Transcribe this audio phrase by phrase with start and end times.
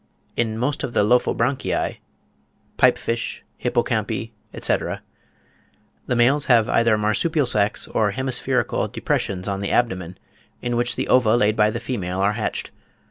[0.35, 1.97] In most of the Lophobranchii
[2.77, 5.03] (Pipe fish, Hippocampi, etc.)
[6.07, 10.17] the males have either marsupial sacks or hemispherical depressions on the abdomen,
[10.59, 12.71] in which the ova laid by the female are hatched.